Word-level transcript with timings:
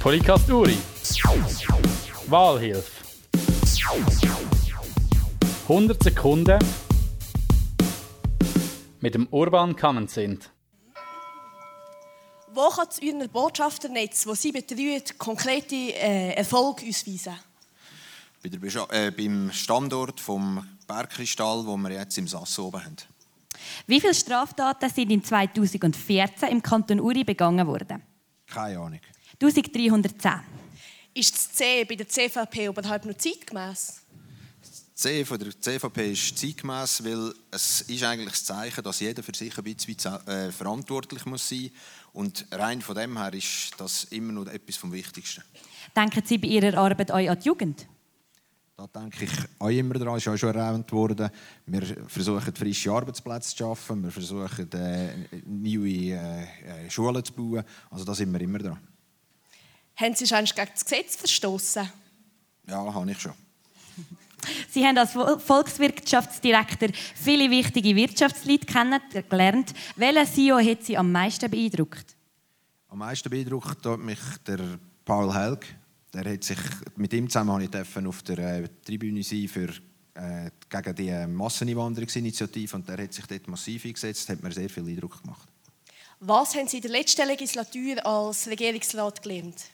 Podcast 0.00 0.50
Uri. 0.50 0.76
Wahlhilfe. 2.26 2.90
100 5.68 6.02
Sekunden 6.02 6.58
mit 9.00 9.14
dem 9.14 9.28
Urban 9.30 9.76
Kamenzind. 9.76 10.50
Wo 12.52 12.68
kann 12.70 12.86
das 12.86 13.00
Euer 13.00 13.28
Botschafternetz, 13.28 14.24
das 14.24 14.42
Sie 14.42 14.50
betreut, 14.50 15.16
konkrete 15.18 15.76
äh, 15.76 16.32
Erfolge 16.34 16.86
ausweisen? 16.88 17.38
Bei 18.42 18.48
der 18.48 18.90
äh, 18.90 19.10
beim 19.12 19.52
Standort 19.52 20.20
vom 20.20 20.66
Bergkristall, 20.88 21.64
wo 21.66 21.76
wir 21.76 21.92
jetzt 21.92 22.18
im 22.18 22.26
Sass 22.26 22.58
oben 22.58 22.84
haben. 22.84 23.15
Wie 23.86 24.00
viele 24.00 24.14
Straftaten 24.14 24.90
sind 24.90 25.10
in 25.10 25.22
2014 25.22 26.48
im 26.48 26.62
Kanton 26.62 27.00
Uri 27.00 27.24
begangen 27.24 27.66
worden? 27.66 28.02
Keine 28.46 28.78
Ahnung. 28.78 29.00
1310. 29.40 30.32
Ist 31.14 31.34
das 31.34 31.52
C 31.52 31.84
bei 31.84 31.94
der 31.94 32.08
CVP 32.08 32.66
überhaupt 32.66 33.04
noch 33.04 33.16
zeitgemäß? 33.16 34.02
Das 34.60 34.84
C 34.94 35.24
von 35.24 35.38
der 35.38 35.60
CVP 35.60 36.12
ist 36.12 36.38
zeitgemäß, 36.38 37.04
weil 37.04 37.32
es 37.50 37.82
ist 37.82 38.02
eigentlich 38.02 38.30
das 38.30 38.44
Zeichen, 38.44 38.82
dass 38.82 39.00
jeder 39.00 39.22
für 39.22 39.34
sich 39.34 39.56
ein 39.56 39.64
bisschen 39.64 40.26
äh, 40.26 40.50
verantwortlich 40.52 41.24
muss 41.26 41.48
sein 41.48 41.70
und 42.12 42.46
rein 42.50 42.80
von 42.80 42.94
dem 42.94 43.16
her 43.16 43.32
ist 43.34 43.72
das 43.78 44.04
immer 44.04 44.32
noch 44.32 44.46
etwas 44.46 44.76
vom 44.76 44.92
Wichtigsten. 44.92 45.42
Denken 45.94 46.22
Sie 46.24 46.38
bei 46.38 46.48
Ihrer 46.48 46.78
Arbeit 46.78 47.10
auch 47.10 47.16
an 47.16 47.38
die 47.38 47.46
Jugend? 47.46 47.86
Da 48.92 49.00
denke 49.00 49.24
ich 49.24 49.30
auch 49.58 49.68
immer 49.68 49.94
daran, 49.94 50.16
ist 50.16 50.28
auch 50.28 50.36
schon 50.36 50.54
erwähnt 50.54 50.90
worden. 50.92 51.30
Wir 51.66 51.82
versuchen 52.06 52.54
frische 52.54 52.92
Arbeitsplätze 52.92 53.50
zu 53.50 53.56
schaffen, 53.56 54.04
wir 54.04 54.10
versuchen 54.10 54.70
äh, 54.72 55.14
neue 55.46 56.14
äh, 56.14 56.90
Schulen 56.90 57.24
zu 57.24 57.32
bauen. 57.32 57.64
Also 57.90 58.04
da 58.04 58.14
sind 58.14 58.32
wir 58.32 58.40
immer 58.40 58.58
dran. 58.58 58.78
Haben 59.96 60.14
Sie 60.14 60.26
schon 60.26 60.44
gegen 60.44 60.68
das 60.72 60.84
Gesetz 60.84 61.16
verstoßen? 61.16 61.90
Ja, 62.68 62.94
habe 62.94 63.10
ich 63.10 63.18
schon. 63.18 63.32
Sie 64.68 64.84
haben 64.84 64.98
als 64.98 65.12
Volkswirtschaftsdirektor 65.12 66.90
viele 67.14 67.50
wichtige 67.50 67.96
Wirtschaftsleute 67.96 68.66
kennengelernt. 68.66 69.72
Welcher 69.96 70.26
CEO 70.26 70.58
hat 70.58 70.84
Sie 70.84 70.96
am 70.96 71.10
meisten 71.10 71.50
beeindruckt? 71.50 72.14
Am 72.88 72.98
meisten 72.98 73.30
beeindruckt 73.30 73.84
hat 73.84 73.98
mich 73.98 74.20
der 74.46 74.78
Paul 75.04 75.34
Helg. 75.34 75.66
Der 76.12 76.32
hat 76.32 76.44
sich, 76.44 76.58
mit 76.96 77.12
ihm 77.12 77.28
zusammen 77.28 77.60
ich 77.60 78.06
auf 78.06 78.22
der 78.22 78.38
äh, 78.38 78.68
Tribüne 78.84 79.22
sein 79.22 79.48
für 79.48 79.68
äh, 80.14 80.50
gegen 80.68 80.94
die 80.94 81.08
äh, 81.08 81.26
Masseneinwanderungsinitiative 81.26 82.76
und 82.76 82.88
der 82.88 83.02
hat 83.02 83.12
sich 83.12 83.26
dort 83.26 83.48
massiv 83.48 83.84
eingesetzt, 83.84 84.28
hat 84.28 84.42
mir 84.42 84.52
sehr 84.52 84.70
viel 84.70 84.86
Eindruck 84.88 85.20
gemacht. 85.20 85.48
Was 86.20 86.54
haben 86.54 86.66
Sie 86.66 86.76
in 86.76 86.82
der 86.82 86.92
letzten 86.92 87.26
Legislatur 87.26 88.04
als 88.06 88.46
Regierungsrat 88.46 89.22
gelernt? 89.22 89.66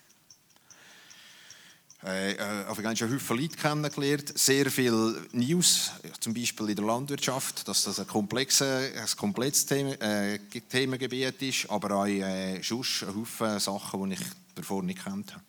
Äh, 2.04 2.32
äh, 2.32 2.66
auf 2.66 2.80
einen 2.80 2.96
Haufen 2.96 3.38
Leute 3.38 3.56
kennengelernt, 3.56 4.36
sehr 4.36 4.68
viel 4.68 5.24
News, 5.30 5.92
zum 6.18 6.34
Beispiel 6.34 6.70
in 6.70 6.76
der 6.76 6.84
Landwirtschaft, 6.84 7.68
dass 7.68 7.84
das 7.84 8.00
ein 8.00 8.08
komplexes, 8.08 8.96
ein 8.96 9.16
komplexes 9.16 9.66
Thema, 9.66 9.92
äh, 10.00 10.40
Themengebiet 10.68 11.40
ist, 11.42 11.70
aber 11.70 11.94
auch 11.94 12.06
äh, 12.06 12.60
sonst 12.60 13.06
Haufen 13.06 13.60
Sachen, 13.60 14.10
die 14.10 14.14
ich 14.16 14.20
davor 14.56 14.82
nicht 14.82 15.04
kennt 15.04 15.32
habe. 15.32 15.44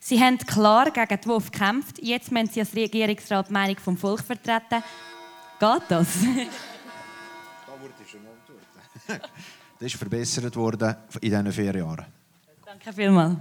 Sie 0.00 0.20
haben 0.20 0.38
klar 0.38 0.90
gegen 0.90 1.20
die 1.20 1.28
WUF 1.28 1.50
gekämpft. 1.50 1.98
Jetzt 2.00 2.30
müssen 2.30 2.50
Sie 2.50 2.60
als 2.60 2.74
Regierungsrat 2.74 3.48
die 3.48 3.52
Meinung 3.52 3.76
vom 3.78 3.96
Volk 3.96 4.20
vertreten. 4.20 4.82
Geht 5.60 5.82
das? 5.88 6.08
da 6.20 7.72
wurde 7.80 7.94
schon 8.06 8.20
antworten. 8.20 9.30
das 9.78 9.86
ist 9.86 9.96
verbessert 9.96 10.54
worden 10.56 10.96
in 11.20 11.30
diesen 11.30 11.52
vier 11.52 11.76
Jahren. 11.76 12.06
Danke 12.64 12.92
vielmals. 12.92 13.36